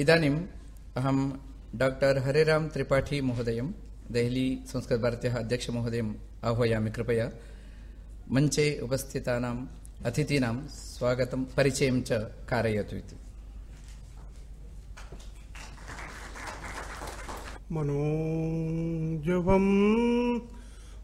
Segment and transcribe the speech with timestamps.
[0.00, 0.46] इदानीम्
[0.96, 1.32] अहं
[1.74, 3.72] डाक्टर् हरेराम त्रिपाठी महोदयं,
[4.10, 7.30] देहली संस्कृतभारत्याः अध्यक्षमहोदयम् आह्वयामि, कृपया।
[8.32, 9.66] मञ्चे उपस्थितानाम्
[10.06, 13.16] अतिथीनां स्वागतं, परिचयं च कारयतु इति।
[17.72, 20.40] मनोजवम्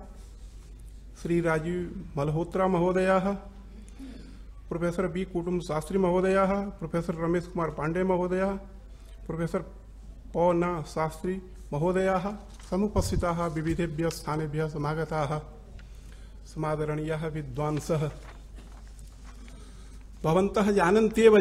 [1.22, 3.32] श्री राजीव मल्होत्रा महोदयाः,
[4.68, 8.56] प्रोफेसर बी कुटुंब शास्त्री महोदयाः, प्रोफेसर रमेश कुमार पांडे महोदयाः,
[9.26, 9.64] प्रोफेसर
[10.32, 12.32] पौन शास्त्री महोदयाः,
[12.70, 15.38] समुपस्थिताः, विविधेभ्यः स्थानेभ्यः समागताः,
[16.46, 18.10] समादरणीयाः विद्वांसः।
[20.24, 21.36] भवन्तः जानन्त्येव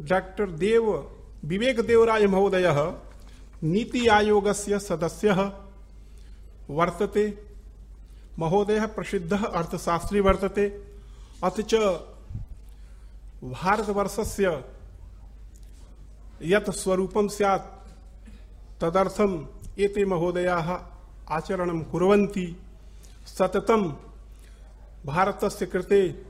[0.00, 1.12] डॉक्टर देव
[1.44, 2.94] विवेक देवराय महोदयः
[3.62, 5.52] नीति आयोगस्य सदस्यः
[6.70, 7.46] वर्तते।
[8.38, 10.82] महोदयः प्रसिद्धः अर्थशास्त्री वर्तते।
[11.44, 11.74] अथ च
[13.44, 14.64] भारतवर्षस्य
[16.42, 17.66] यत् स्वरूपं स्यात्।
[18.80, 19.46] तदर्थम्
[19.80, 20.78] एते महोदयाः
[21.28, 22.56] आचरणं कुर्वन्ति।
[23.26, 23.82] सततं
[25.06, 26.24] भारतस्य कृते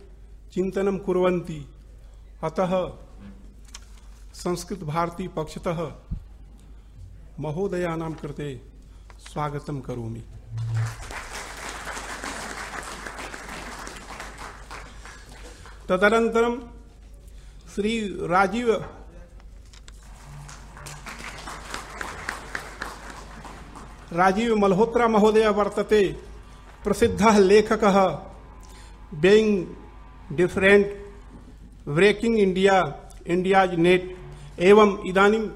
[0.53, 1.73] चिन्तनं कुर्वन्ति।
[2.45, 2.93] अतः
[4.35, 5.93] संस्कृत भारती पक्षतः
[7.41, 8.61] महोदयानां कृते
[9.19, 10.25] स्वागतं करोमि।
[15.89, 16.61] तदनन्तरं
[17.75, 18.85] श्री राजीव
[24.13, 26.07] राजीव मल्होत्रा महोदय वर्तते।
[26.85, 27.85] प्रसिद्ध लेखक।
[29.15, 29.67] Being
[30.33, 30.87] different
[31.89, 32.77] breaking India
[33.27, 34.17] India's net
[34.61, 35.49] एवं इदानीं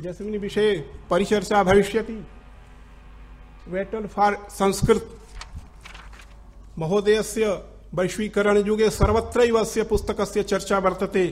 [0.00, 0.76] यस्मिन् विषये
[1.10, 2.26] परिचर्चा भविष्यति।
[3.68, 5.10] Battle for Sanskrit.
[6.78, 7.46] महोदयस्य
[7.94, 11.24] वैश्वीकरण युगे सर्वत्रैव अस्य पुस्तकस्य चर्चा वर्तते।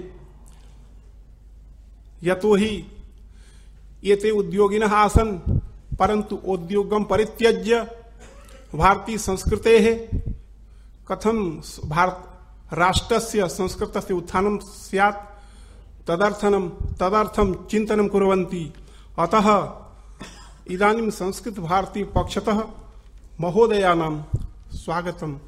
[2.22, 2.84] यतोहि
[4.04, 5.51] एते उद्योगिनः आसन्।
[6.02, 7.80] परन्तु उद्योगं परित्यज्य।
[8.74, 9.84] भारतीय संस्कृतेः
[11.08, 12.28] कथम भारत
[12.72, 15.28] राष्ट्रस्य संस्कृतस्य उत्थानं स्यात्?
[16.08, 18.74] तदर्थनं, तदर्थं चिन्तनं कुर्वन्ति।
[19.18, 19.72] अतः
[20.70, 22.62] इदानीं संस्कृत भारती पक्षतः
[23.40, 24.22] महोदयानां
[24.72, 25.38] स्वागतम्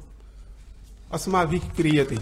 [1.13, 2.17] अस्माभिः क्रियते।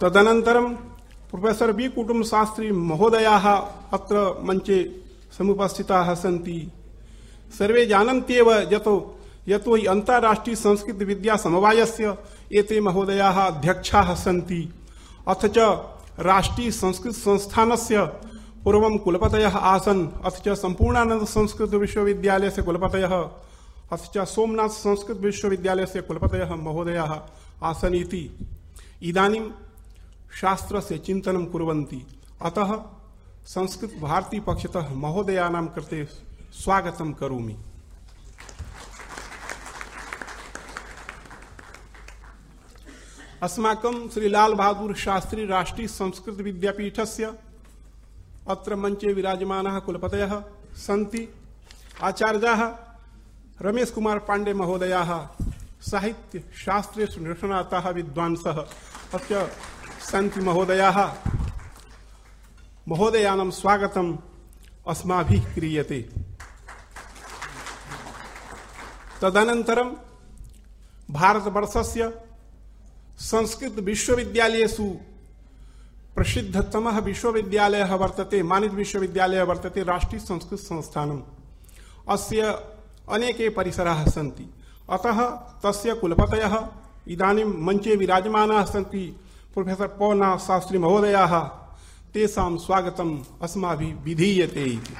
[0.00, 0.87] तदनन्तरं
[1.30, 1.88] प्रोफेसर् बी.
[1.88, 3.46] कुटुम्बशास्त्री महोदयाः
[3.92, 4.78] अत्र मञ्चे
[5.38, 6.72] समुपस्थिताः सन्ति।
[7.58, 9.14] सर्वे जानन्त्येव यतो
[9.48, 12.16] यतो हि अन्ताराष्ट्रीय संस्कृत विद्या समवायस्य
[12.52, 14.62] एते महोदयाः अध्यक्षाः सन्ति।
[15.28, 15.58] अथ च
[16.18, 18.02] राष्ट्रीय संस्कृत संस्थानस्य
[18.64, 23.14] पूर्वं कुलपतयः आसन्, अथ च सम्पूर्णानन्द संस्कृत विश्वविद्यालयस्य कुलपतयः,
[23.92, 27.12] अथ च सोमनाथ संस्कृत विश्वविद्यालयस्य कुलपतयः महोदयाः
[27.62, 28.38] आसन् इति।
[29.02, 29.40] इदानीं
[30.32, 32.06] शास्त्रस्य चिंतन कुर्वन्ति।
[32.42, 32.74] अतः
[33.46, 36.04] संस्कृत भारती पक्षतः महोदयानां कृते
[36.52, 37.56] स्वागतं करोमि।
[43.42, 47.32] अस्माकं श्री लाल बहादुर शास्त्री राष्ट्रीय संस्कृत विद्यापीठस्य
[48.48, 50.40] अत्र मञ्चे विराजमानाः कुलपतयः
[50.76, 51.28] सन्ति।
[52.02, 52.62] आचार्याः
[53.62, 55.10] रमेश कुमार पांडे महोदयाः
[55.80, 58.58] साहित्य शास्त्रेषु निष्णाताः विद्वांसः।
[59.14, 59.48] अत्र
[60.12, 61.14] सन्ति महोदयाः।
[62.88, 64.16] महोदयानां स्वागतम्
[64.88, 66.02] अस्माभिः क्रियते।
[69.22, 69.96] तदनन्तरं
[71.10, 72.22] भारतवर्षस्य
[73.18, 74.96] संस्कृत विश्वविद्यालयेषु
[76.14, 81.22] प्रसिद्धतमः विश्वविद्यालयः वर्तते, मानित विश्वविद्यालयः वर्तते, राष्ट्रीय संस्कृत संस्थानम्।
[82.08, 82.42] अस्य
[83.10, 84.54] अनेके परिसराः सन्ति।
[84.90, 86.68] अतः तस्य कुलपतयः
[87.08, 89.20] इदानीं मञ्चे विराजमानाः सन्ति।
[89.58, 91.38] प्रोफेसर् पौना शास्त्री महोदयाः
[92.14, 94.94] तेषां स्वागतम् अस्माभिः विधीयते इति।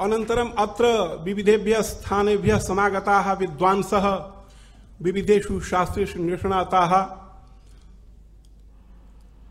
[0.00, 0.84] अनन्तरम् अत्र
[1.24, 4.06] विविधेभ्यः स्थानेभ्यः समागताः विद्वांसः,
[5.02, 6.94] विविधेषु शास्त्रेषु निष्णाताः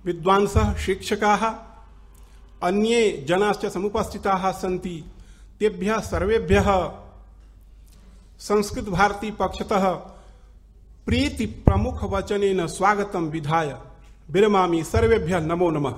[0.05, 1.45] विद्वांसः, शिक्षकाः,
[2.63, 5.03] अन्ये जनाश्च समुपस्थिताः सन्ति।
[5.59, 6.63] तेभ्यः सर्वेभ्य
[8.39, 9.89] संस्कृत भारती पक्षतः
[11.05, 13.75] प्रीति प्रमुख वचन स्वागत विधाय।
[14.31, 15.95] विरमा सर्वेभ्य नमो नमः।